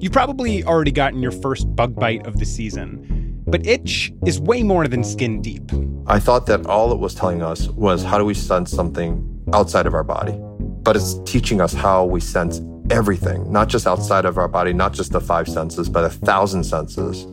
[0.00, 4.62] You've probably already gotten your first bug bite of the season, but itch is way
[4.62, 5.70] more than skin deep.
[6.06, 9.84] I thought that all it was telling us was how do we sense something outside
[9.84, 10.34] of our body?
[10.82, 14.94] But it's teaching us how we sense everything, not just outside of our body, not
[14.94, 17.26] just the five senses, but a thousand senses.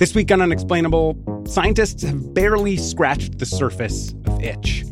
[0.00, 4.84] This week on Unexplainable, scientists have barely scratched the surface of itch.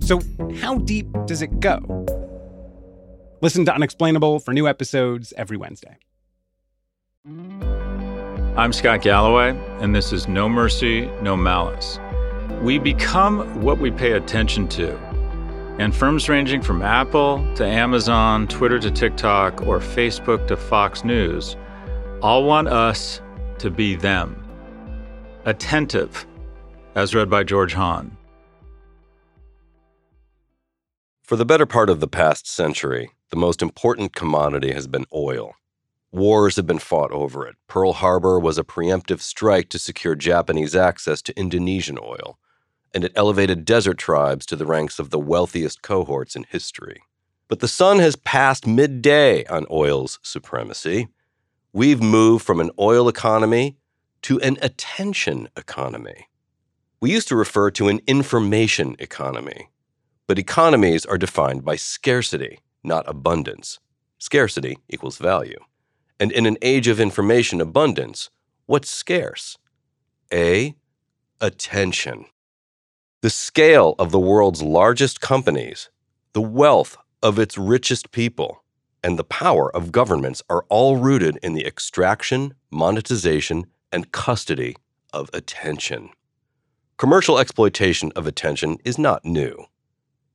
[0.00, 0.22] So,
[0.56, 2.06] how deep does it go?
[3.42, 5.96] Listen to Unexplainable for new episodes every Wednesday.
[8.56, 11.98] I'm Scott Galloway, and this is No Mercy, No Malice.
[12.60, 14.96] We become what we pay attention to.
[15.80, 21.56] And firms ranging from Apple to Amazon, Twitter to TikTok, or Facebook to Fox News
[22.22, 23.20] all want us
[23.58, 24.40] to be them.
[25.46, 26.28] Attentive,
[26.94, 28.16] as read by George Hahn.
[31.24, 35.54] For the better part of the past century, the most important commodity has been oil.
[36.12, 37.56] Wars have been fought over it.
[37.66, 42.38] Pearl Harbor was a preemptive strike to secure Japanese access to Indonesian oil,
[42.92, 47.04] and it elevated desert tribes to the ranks of the wealthiest cohorts in history.
[47.48, 51.08] But the sun has passed midday on oil's supremacy.
[51.72, 53.78] We've moved from an oil economy
[54.22, 56.28] to an attention economy.
[57.00, 59.70] We used to refer to an information economy,
[60.26, 63.78] but economies are defined by scarcity not abundance.
[64.18, 65.58] Scarcity equals value.
[66.20, 68.30] And in an age of information abundance,
[68.66, 69.58] what's scarce?
[70.32, 70.74] A.
[71.40, 72.26] Attention.
[73.22, 75.90] The scale of the world's largest companies,
[76.32, 78.64] the wealth of its richest people,
[79.02, 84.76] and the power of governments are all rooted in the extraction, monetization, and custody
[85.12, 86.10] of attention.
[86.96, 89.66] Commercial exploitation of attention is not new.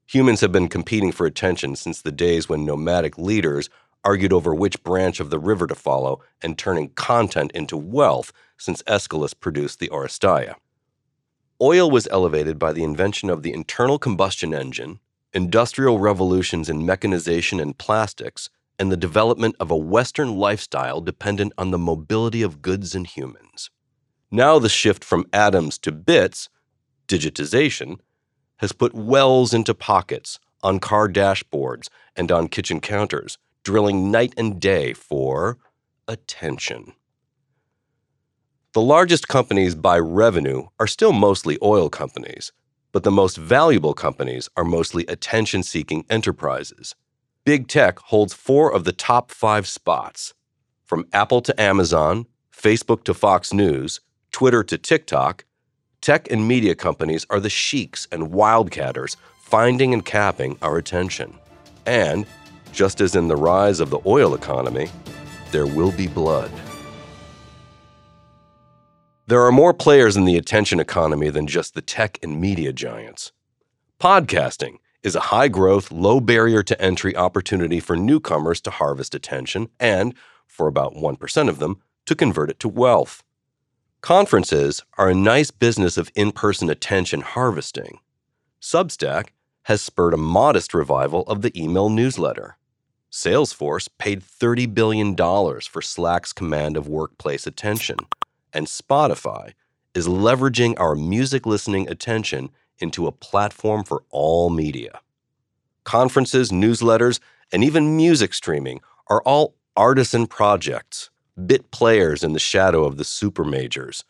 [0.07, 3.69] Humans have been competing for attention since the days when nomadic leaders
[4.05, 8.81] argued over which branch of the river to follow and turning content into wealth since
[8.87, 10.55] Aeschylus produced the Oresteia.
[11.61, 14.99] Oil was elevated by the invention of the internal combustion engine,
[15.33, 21.71] industrial revolutions in mechanization and plastics, and the development of a Western lifestyle dependent on
[21.71, 23.71] the mobility of goods and humans.
[24.31, 26.47] Now, the shift from atoms to bits,
[27.09, 27.99] digitization,
[28.57, 34.59] has put wells into pockets, on car dashboards, and on kitchen counters, drilling night and
[34.59, 35.57] day for
[36.07, 36.93] attention.
[38.73, 42.51] The largest companies by revenue are still mostly oil companies,
[42.91, 46.95] but the most valuable companies are mostly attention seeking enterprises.
[47.43, 50.33] Big tech holds four of the top five spots.
[50.85, 53.99] From Apple to Amazon, Facebook to Fox News,
[54.31, 55.45] Twitter to TikTok,
[56.07, 61.37] Tech and media companies are the sheiks and wildcatters finding and capping our attention.
[61.85, 62.25] And,
[62.71, 64.87] just as in the rise of the oil economy,
[65.51, 66.49] there will be blood.
[69.25, 73.33] There are more players in the attention economy than just the tech and media giants.
[73.99, 79.67] Podcasting is a high growth, low barrier to entry opportunity for newcomers to harvest attention
[79.77, 80.13] and,
[80.45, 83.25] for about 1% of them, to convert it to wealth.
[84.07, 87.99] Conferences are a nice business of in person attention harvesting.
[88.61, 89.31] Substack
[89.63, 92.55] has spurred a modest revival of the email newsletter.
[93.11, 97.97] Salesforce paid $30 billion for Slack's command of workplace attention.
[98.53, 99.51] And Spotify
[99.93, 105.01] is leveraging our music listening attention into a platform for all media.
[105.83, 107.19] Conferences, newsletters,
[107.51, 111.09] and even music streaming are all artisan projects
[111.45, 114.03] bit players in the shadow of the super majors.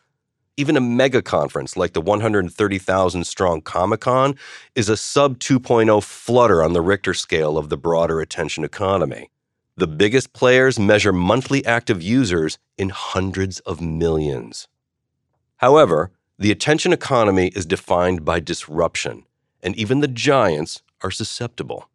[0.56, 4.34] Even a mega conference like the 130,000 strong Comic Con
[4.74, 9.30] is a sub 2.0 flutter on the Richter scale of the broader attention economy.
[9.76, 14.66] The biggest players measure monthly active users in hundreds of millions.
[15.58, 19.24] However, the attention economy is defined by disruption,
[19.62, 21.88] and even the giants are susceptible.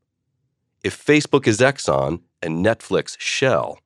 [0.84, 3.80] If Facebook is Exxon and Netflix Shell,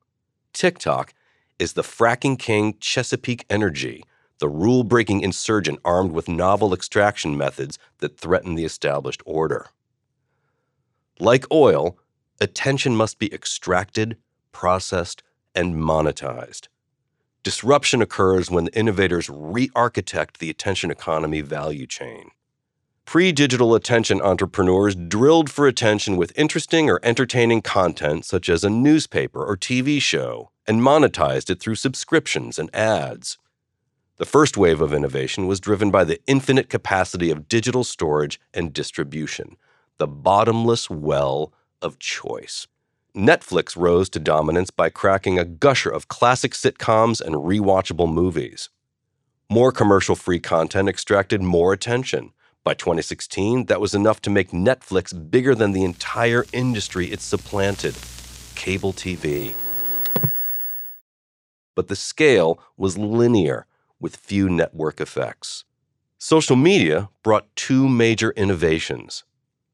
[0.52, 1.12] TikTok
[1.58, 4.04] is the fracking king Chesapeake Energy,
[4.38, 9.66] the rule breaking insurgent armed with novel extraction methods that threaten the established order.
[11.18, 11.98] Like oil,
[12.40, 14.16] attention must be extracted,
[14.52, 15.22] processed,
[15.54, 16.68] and monetized.
[17.42, 22.30] Disruption occurs when the innovators re architect the attention economy value chain.
[23.04, 28.70] Pre digital attention entrepreneurs drilled for attention with interesting or entertaining content, such as a
[28.70, 33.38] newspaper or TV show, and monetized it through subscriptions and ads.
[34.18, 38.72] The first wave of innovation was driven by the infinite capacity of digital storage and
[38.72, 39.56] distribution,
[39.96, 42.66] the bottomless well of choice.
[43.16, 48.68] Netflix rose to dominance by cracking a gusher of classic sitcoms and rewatchable movies.
[49.48, 52.32] More commercial free content extracted more attention.
[52.64, 57.94] By 2016, that was enough to make Netflix bigger than the entire industry it supplanted
[58.54, 59.54] cable TV.
[61.78, 63.64] But the scale was linear,
[64.00, 65.62] with few network effects.
[66.18, 69.22] Social media brought two major innovations.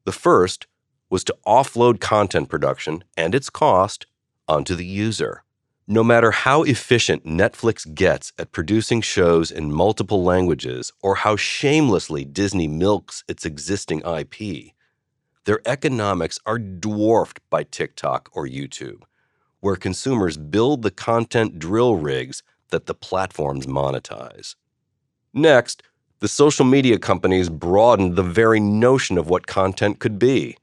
[0.03, 0.67] The first
[1.09, 4.05] was to offload content production and its cost
[4.47, 5.45] onto the user.
[5.87, 12.23] No matter how efficient Netflix gets at producing shows in multiple languages or how shamelessly
[12.23, 14.73] Disney milks its existing IP,
[15.45, 19.01] their economics are dwarfed by TikTok or YouTube,
[19.65, 24.53] where consumers build the content drill rigs that the platforms monetize.
[25.33, 25.81] Next,
[26.19, 30.55] the social media companies broadened the very notion of what content could be.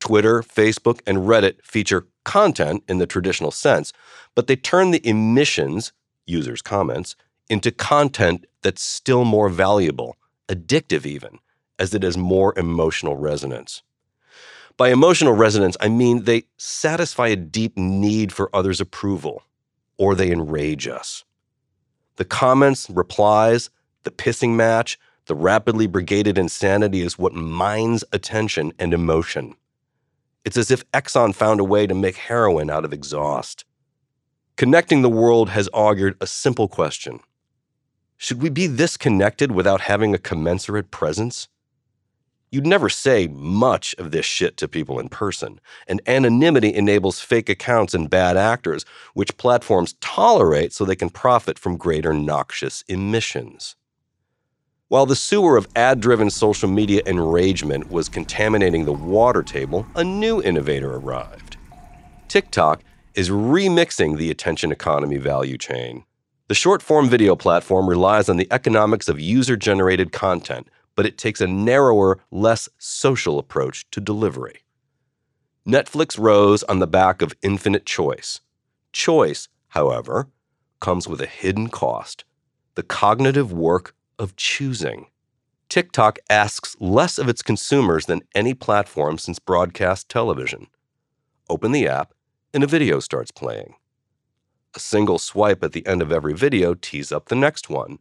[0.00, 3.92] Twitter, Facebook, and Reddit feature content in the traditional sense,
[4.34, 5.92] but they turn the emissions,
[6.26, 7.16] users' comments,
[7.50, 10.16] into content that's still more valuable,
[10.48, 11.38] addictive even,
[11.78, 13.82] as it has more emotional resonance.
[14.78, 19.42] By emotional resonance, I mean they satisfy a deep need for others' approval,
[19.96, 21.24] or they enrage us.
[22.14, 23.70] The comments, replies,
[24.04, 24.96] the pissing match,
[25.26, 29.56] the rapidly brigaded insanity is what mines attention and emotion.
[30.44, 33.64] It's as if Exxon found a way to make heroin out of exhaust.
[34.56, 37.18] Connecting the world has augured a simple question
[38.16, 41.48] Should we be this connected without having a commensurate presence?
[42.50, 47.50] You'd never say much of this shit to people in person, and anonymity enables fake
[47.50, 53.76] accounts and bad actors, which platforms tolerate so they can profit from greater noxious emissions.
[54.88, 60.02] While the sewer of ad driven social media enragement was contaminating the water table, a
[60.02, 61.58] new innovator arrived.
[62.28, 62.82] TikTok
[63.14, 66.04] is remixing the attention economy value chain.
[66.46, 70.66] The short form video platform relies on the economics of user generated content,
[70.98, 74.64] but it takes a narrower, less social approach to delivery.
[75.64, 78.40] Netflix rose on the back of infinite choice.
[78.90, 80.28] Choice, however,
[80.80, 82.24] comes with a hidden cost
[82.74, 85.06] the cognitive work of choosing.
[85.68, 90.66] TikTok asks less of its consumers than any platform since broadcast television.
[91.48, 92.12] Open the app,
[92.52, 93.74] and a video starts playing.
[94.74, 98.00] A single swipe at the end of every video tees up the next one.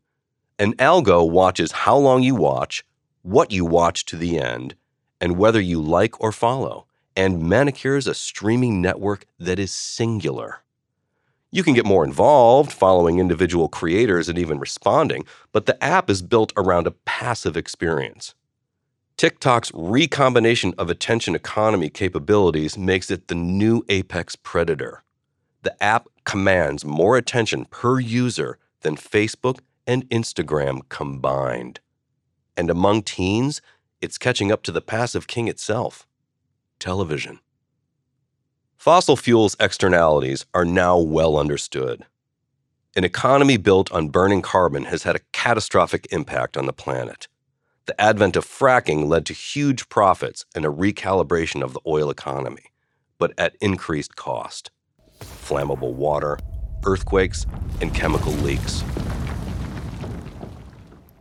[0.60, 2.84] An algo watches how long you watch,
[3.27, 4.74] what you watch to the end,
[5.19, 10.63] and whether you like or follow, and manicures a streaming network that is singular.
[11.51, 16.22] You can get more involved, following individual creators and even responding, but the app is
[16.22, 18.34] built around a passive experience.
[19.17, 25.03] TikTok's recombination of attention economy capabilities makes it the new apex predator.
[25.63, 31.81] The app commands more attention per user than Facebook and Instagram combined.
[32.58, 33.62] And among teens,
[34.02, 36.08] it's catching up to the passive king itself
[36.80, 37.40] television.
[38.76, 42.06] Fossil fuels' externalities are now well understood.
[42.96, 47.28] An economy built on burning carbon has had a catastrophic impact on the planet.
[47.86, 52.72] The advent of fracking led to huge profits and a recalibration of the oil economy,
[53.18, 54.72] but at increased cost
[55.20, 56.38] flammable water,
[56.86, 57.46] earthquakes,
[57.82, 58.84] and chemical leaks.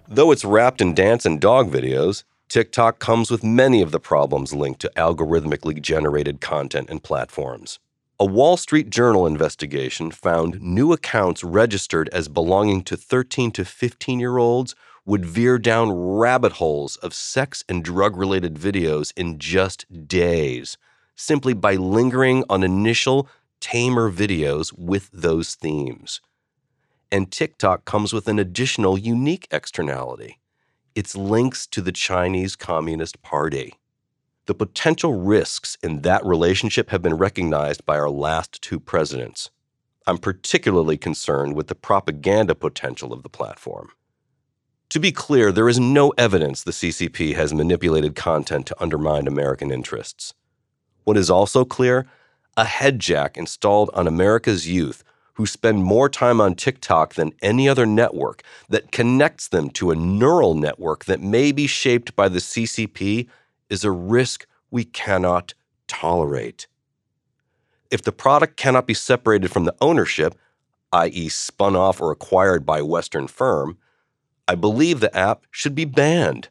[0.08, 4.54] Though it's wrapped in dance and dog videos, TikTok comes with many of the problems
[4.54, 7.80] linked to algorithmically generated content and platforms.
[8.20, 14.20] A Wall Street Journal investigation found new accounts registered as belonging to 13 to 15
[14.20, 19.86] year olds would veer down rabbit holes of sex and drug related videos in just
[20.06, 20.78] days,
[21.16, 26.20] simply by lingering on initial, tamer videos with those themes.
[27.10, 30.38] And TikTok comes with an additional unique externality
[30.96, 33.74] its links to the Chinese Communist Party.
[34.46, 39.50] The potential risks in that relationship have been recognized by our last two presidents.
[40.06, 43.90] I'm particularly concerned with the propaganda potential of the platform.
[44.90, 49.70] To be clear, there is no evidence the CCP has manipulated content to undermine American
[49.70, 50.32] interests.
[51.04, 52.06] What is also clear
[52.56, 55.04] a headjack installed on America's youth
[55.36, 59.96] who spend more time on TikTok than any other network that connects them to a
[59.96, 63.28] neural network that may be shaped by the CCP
[63.68, 65.52] is a risk we cannot
[65.86, 66.66] tolerate.
[67.90, 70.34] If the product cannot be separated from the ownership,
[70.92, 73.76] i.e., spun off or acquired by a Western firm,
[74.48, 76.48] I believe the app should be banned.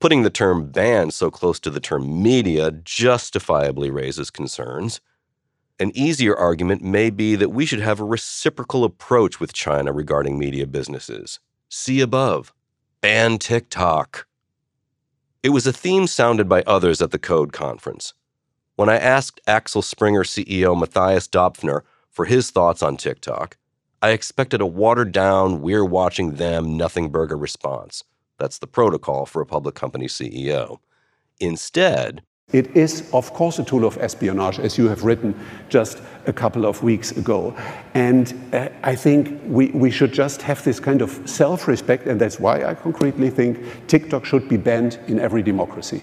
[0.00, 5.00] Putting the term banned so close to the term media justifiably raises concerns.
[5.80, 10.38] An easier argument may be that we should have a reciprocal approach with China regarding
[10.38, 11.40] media businesses.
[11.70, 12.52] See above.
[13.00, 14.26] Ban TikTok.
[15.42, 18.12] It was a theme sounded by others at the Code conference.
[18.76, 23.56] When I asked Axel Springer CEO Matthias Döpfner for his thoughts on TikTok,
[24.02, 28.04] I expected a watered down, we're watching them, nothing burger response.
[28.38, 30.76] That's the protocol for a public company CEO.
[31.38, 32.20] Instead,
[32.52, 35.34] it is, of course, a tool of espionage, as you have written
[35.68, 37.54] just a couple of weeks ago.
[37.94, 42.20] And uh, I think we, we should just have this kind of self respect, and
[42.20, 46.02] that's why I concretely think TikTok should be banned in every democracy.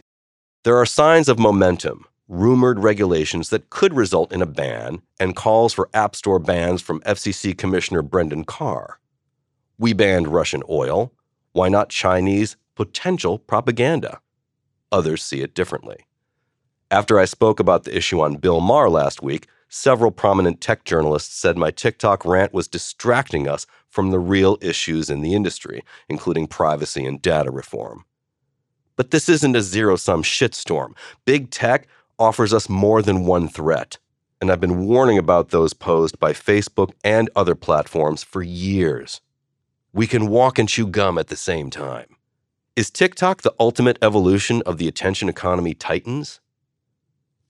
[0.64, 5.74] There are signs of momentum rumored regulations that could result in a ban and calls
[5.74, 9.00] for App Store bans from FCC Commissioner Brendan Carr.
[9.78, 11.14] We banned Russian oil.
[11.54, 14.20] Why not Chinese potential propaganda?
[14.92, 16.07] Others see it differently.
[16.90, 21.36] After I spoke about the issue on Bill Maher last week, several prominent tech journalists
[21.36, 26.48] said my TikTok rant was distracting us from the real issues in the industry, including
[26.48, 28.06] privacy and data reform.
[28.96, 30.96] But this isn't a zero sum shitstorm.
[31.26, 33.98] Big tech offers us more than one threat.
[34.40, 39.20] And I've been warning about those posed by Facebook and other platforms for years.
[39.92, 42.16] We can walk and chew gum at the same time.
[42.78, 46.40] Is TikTok the ultimate evolution of the attention economy titans?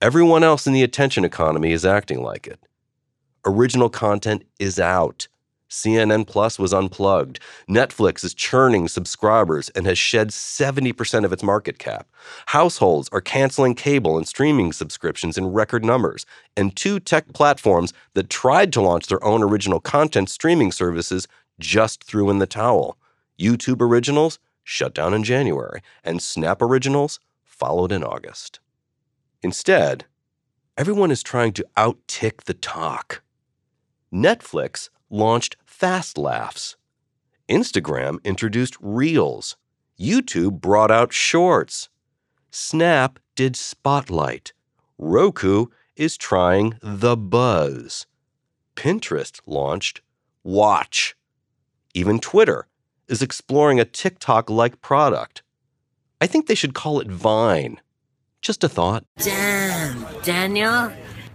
[0.00, 2.60] Everyone else in the attention economy is acting like it.
[3.44, 5.26] Original content is out.
[5.68, 7.40] CNN Plus was unplugged.
[7.68, 12.06] Netflix is churning subscribers and has shed 70% of its market cap.
[12.46, 16.24] Households are canceling cable and streaming subscriptions in record numbers.
[16.56, 21.26] And two tech platforms that tried to launch their own original content streaming services
[21.58, 22.96] just threw in the towel.
[23.36, 28.60] YouTube Originals shut down in January, and Snap Originals followed in August.
[29.42, 30.04] Instead,
[30.76, 33.22] everyone is trying to out-tick the talk.
[34.12, 36.76] Netflix launched Fast Laughs.
[37.48, 39.56] Instagram introduced Reels.
[39.98, 41.88] YouTube brought out Shorts.
[42.50, 44.52] Snap did Spotlight.
[44.98, 45.66] Roku
[45.96, 48.06] is trying The Buzz.
[48.74, 50.00] Pinterest launched
[50.42, 51.16] Watch.
[51.94, 52.66] Even Twitter
[53.08, 55.42] is exploring a TikTok like product.
[56.20, 57.80] I think they should call it Vine.
[58.40, 59.04] Just a thought.
[59.18, 60.92] Damn, Daniel.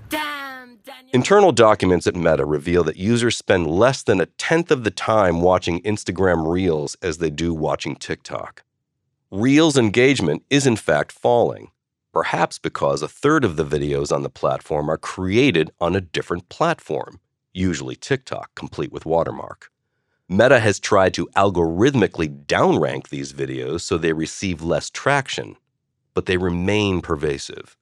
[0.10, 1.10] Damn, Daniel.
[1.12, 5.42] Internal documents at Meta reveal that users spend less than a tenth of the time
[5.42, 8.64] watching Instagram Reels as they do watching TikTok.
[9.32, 11.72] Reels engagement is in fact falling,
[12.14, 16.50] perhaps because a third of the videos on the platform are created on a different
[16.50, 17.20] platform,
[17.54, 19.72] usually TikTok, complete with watermark.
[20.30, 25.58] Meta has tried to algorithmically downrank these videos so they receive less traction,
[26.14, 27.76] but they remain pervasive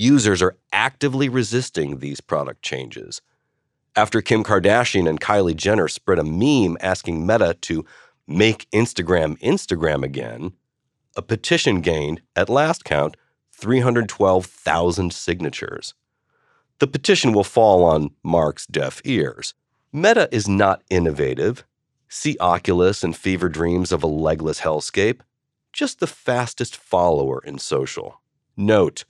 [0.00, 3.20] users are actively resisting these product changes.
[3.94, 7.84] After Kim Kardashian and Kylie Jenner spread a meme asking Meta to
[8.26, 10.52] make Instagram Instagram again,
[11.16, 13.16] a petition gained, at last count,
[13.52, 15.94] 312,000 signatures.
[16.78, 19.52] The petition will fall on Mark's deaf ears.
[19.92, 21.64] Meta is not innovative.
[22.08, 25.20] See Oculus and fever dreams of a legless hellscape.
[25.72, 28.20] Just the fastest follower in social.
[28.56, 29.04] Note,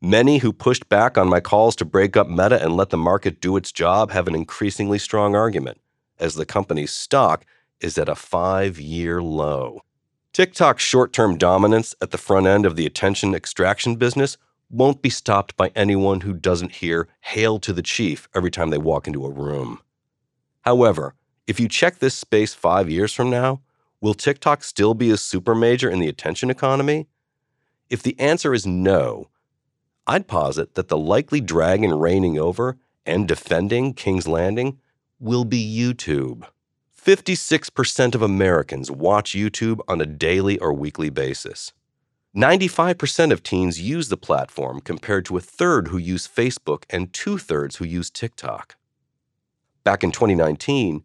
[0.00, 3.40] Many who pushed back on my calls to break up Meta and let the market
[3.40, 5.80] do its job have an increasingly strong argument,
[6.20, 7.44] as the company's stock
[7.80, 9.80] is at a five year low.
[10.32, 14.36] TikTok's short term dominance at the front end of the attention extraction business
[14.70, 18.78] won't be stopped by anyone who doesn't hear Hail to the Chief every time they
[18.78, 19.80] walk into a room.
[20.60, 21.14] However,
[21.48, 23.62] if you check this space five years from now,
[24.00, 27.08] will TikTok still be a super major in the attention economy?
[27.90, 29.28] If the answer is no,
[30.06, 34.78] I'd posit that the likely dragon reigning over and defending King's Landing
[35.18, 36.44] will be YouTube.
[37.02, 41.72] 56% of Americans watch YouTube on a daily or weekly basis.
[42.36, 47.38] 95% of teens use the platform compared to a third who use Facebook and two
[47.38, 48.76] thirds who use TikTok.
[49.84, 51.04] Back in 2019,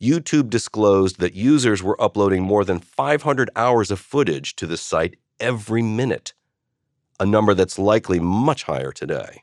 [0.00, 5.16] YouTube disclosed that users were uploading more than 500 hours of footage to the site
[5.38, 6.32] every minute,
[7.18, 9.42] a number that's likely much higher today.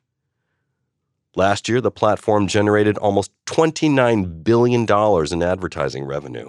[1.35, 4.87] Last year, the platform generated almost $29 billion
[5.31, 6.47] in advertising revenue,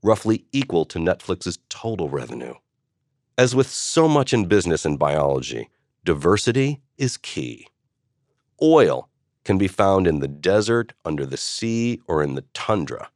[0.00, 2.54] roughly equal to Netflix's total revenue.
[3.36, 5.68] As with so much in business and biology,
[6.04, 7.66] diversity is key.
[8.62, 9.08] Oil
[9.42, 13.10] can be found in the desert, under the sea, or in the tundra,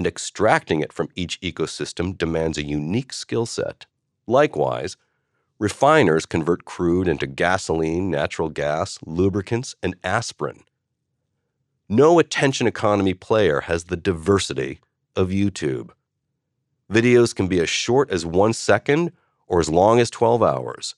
[0.00, 3.84] and extracting it from each ecosystem demands a unique skill set.
[4.26, 4.96] Likewise,
[5.58, 10.62] refiners convert crude into gasoline, natural gas, lubricants, and aspirin.
[11.86, 14.80] No attention economy player has the diversity
[15.14, 15.90] of YouTube.
[16.90, 19.12] Videos can be as short as one second
[19.46, 20.94] or as long as 12 hours.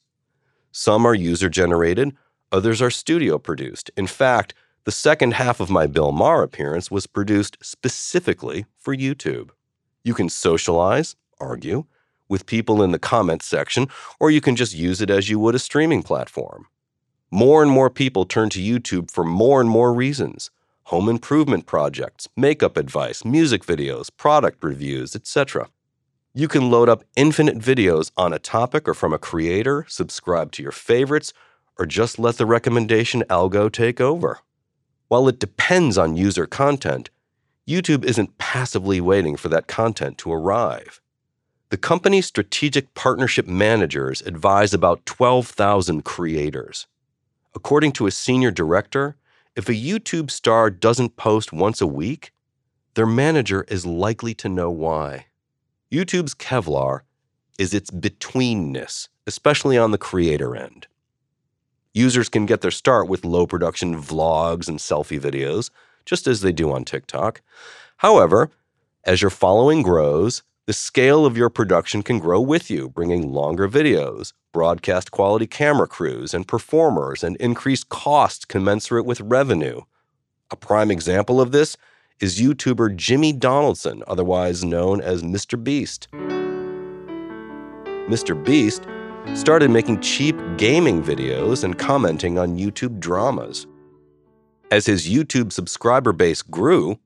[0.71, 2.15] Some are user generated,
[2.53, 3.91] others are studio produced.
[3.97, 4.55] In fact,
[4.85, 9.51] the second half of my Bill Maher appearance was produced specifically for YouTube.
[10.03, 11.85] You can socialize, argue,
[12.29, 13.87] with people in the comments section,
[14.19, 16.67] or you can just use it as you would a streaming platform.
[17.31, 20.51] More and more people turn to YouTube for more and more reasons
[20.87, 25.69] home improvement projects, makeup advice, music videos, product reviews, etc.
[26.35, 30.63] You can load up infinite videos on a topic or from a creator, subscribe to
[30.63, 31.33] your favorites,
[31.79, 34.41] or just let the recommendation algo take over.
[35.13, 37.11] While it depends on user content,
[37.69, 41.03] YouTube isn't passively waiting for that content to arrive.
[41.69, 46.87] The company's strategic partnership managers advise about 12,000 creators.
[47.55, 49.17] According to a senior director,
[49.55, 52.33] if a YouTube star doesn't post once a week,
[52.95, 55.27] their manager is likely to know why.
[55.93, 57.01] YouTube's Kevlar
[57.59, 60.87] is its betweenness, especially on the creator end.
[61.95, 65.71] Users can get their start with low production vlogs and selfie videos,
[66.07, 67.43] just as they do on TikTok.
[67.99, 68.51] However,
[69.05, 73.69] as your following grows, the scale of your production can grow with you, bringing longer
[73.69, 79.83] videos, broadcast quality camera crews and performers, and increased costs commensurate with revenue.
[80.51, 81.77] A prime example of this
[82.21, 85.63] is YouTuber Jimmy Donaldson, otherwise known as Mr.
[85.63, 86.09] Beast.
[88.09, 88.45] Mr.
[88.45, 88.83] Beast
[89.35, 93.67] started making cheap gaming videos and commenting on YouTube dramas.
[94.71, 96.99] As his YouTube subscriber base grew,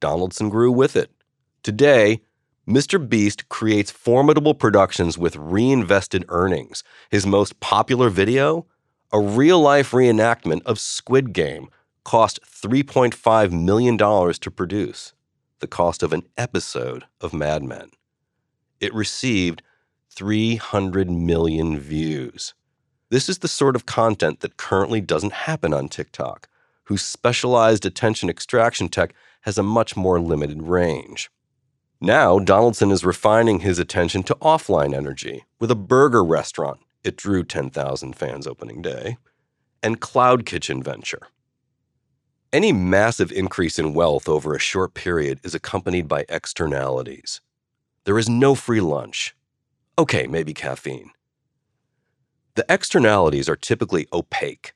[0.00, 1.10] Donaldson grew with it.
[1.62, 2.20] Today,
[2.68, 3.08] Mr.
[3.08, 6.82] Beast creates formidable productions with reinvested earnings.
[7.10, 8.66] His most popular video?
[9.12, 11.68] A real life reenactment of Squid Game,
[12.04, 15.12] cost $3.5 million to produce,
[15.60, 17.90] the cost of an episode of Mad Men.
[18.80, 19.62] It received
[20.16, 22.54] 300 million views.
[23.10, 26.48] This is the sort of content that currently doesn't happen on TikTok,
[26.84, 31.30] whose specialized attention extraction tech has a much more limited range.
[32.00, 36.80] Now, Donaldson is refining his attention to offline energy with a burger restaurant.
[37.02, 39.16] It drew 10,000 fans opening day,
[39.82, 41.28] and Cloud Kitchen venture.
[42.52, 47.40] Any massive increase in wealth over a short period is accompanied by externalities.
[48.04, 49.34] There is no free lunch.
[49.96, 51.10] Okay, maybe caffeine.
[52.56, 54.74] The externalities are typically opaque,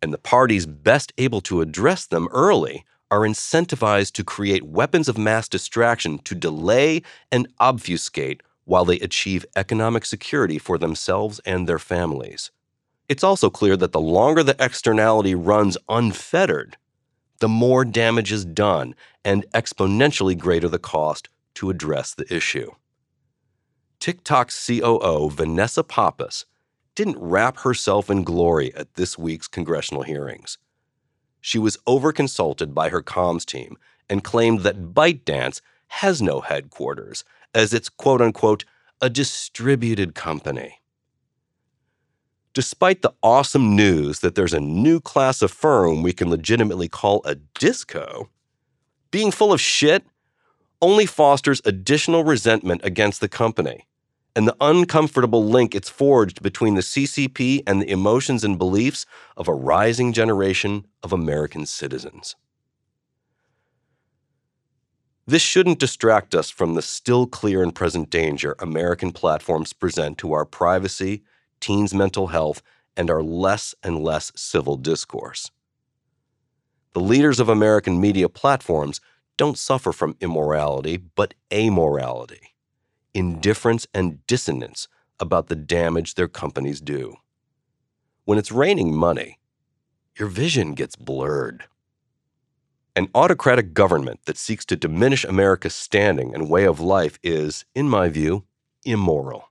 [0.00, 5.18] and the parties best able to address them early are incentivized to create weapons of
[5.18, 11.78] mass distraction to delay and obfuscate while they achieve economic security for themselves and their
[11.78, 12.50] families.
[13.08, 16.76] It's also clear that the longer the externality runs unfettered,
[17.40, 18.94] the more damage is done
[19.24, 22.70] and exponentially greater the cost to address the issue.
[24.02, 26.44] TikTok's COO, Vanessa Pappas,
[26.96, 30.58] didn't wrap herself in glory at this week's congressional hearings.
[31.40, 33.78] She was overconsulted by her comms team
[34.10, 37.22] and claimed that ByteDance has no headquarters,
[37.54, 38.64] as it's quote unquote
[39.00, 40.80] a distributed company.
[42.54, 47.22] Despite the awesome news that there's a new class of firm we can legitimately call
[47.24, 48.30] a disco,
[49.12, 50.02] being full of shit
[50.80, 53.86] only fosters additional resentment against the company
[54.34, 59.48] and the uncomfortable link it's forged between the CCP and the emotions and beliefs of
[59.48, 62.36] a rising generation of American citizens.
[65.26, 70.32] This shouldn't distract us from the still clear and present danger American platforms present to
[70.32, 71.22] our privacy
[71.62, 72.60] teens' mental health,
[72.94, 75.50] and our less and less civil discourse.
[76.92, 79.00] The leaders of American media platforms
[79.38, 82.51] don't suffer from immorality, but amorality,
[83.14, 84.88] indifference, and dissonance
[85.20, 87.16] about the damage their companies do.
[88.24, 89.38] When it's raining money,
[90.18, 91.64] your vision gets blurred.
[92.94, 97.88] An autocratic government that seeks to diminish America's standing and way of life is, in
[97.88, 98.44] my view,
[98.84, 99.48] immoral.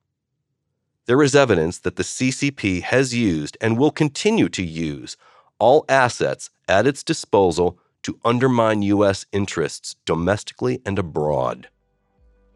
[1.05, 5.17] There is evidence that the CCP has used and will continue to use
[5.57, 9.25] all assets at its disposal to undermine U.S.
[9.31, 11.69] interests domestically and abroad.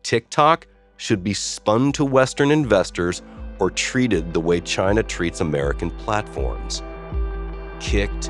[0.04, 3.22] TikTok should be spun to Western investors
[3.60, 6.82] or treated the way China treats American platforms
[7.80, 8.30] kicked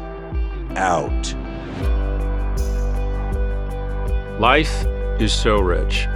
[0.75, 1.33] out.
[4.39, 4.85] Life
[5.19, 6.07] is so rich.